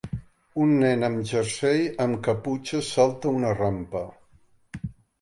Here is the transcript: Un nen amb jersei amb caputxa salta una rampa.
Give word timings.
Un 0.63 0.71
nen 0.83 1.07
amb 1.09 1.21
jersei 1.33 1.85
amb 2.07 2.21
caputxa 2.31 2.83
salta 2.91 3.37
una 3.37 3.55
rampa. 3.63 4.07